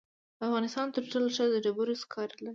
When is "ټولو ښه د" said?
1.11-1.55